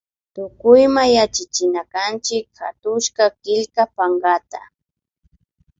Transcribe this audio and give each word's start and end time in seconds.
Tukuyma 0.33 1.03
yallichinakanchik 1.15 2.45
hatushka 2.61 3.25
killka 3.43 3.83
pankata 3.95 4.61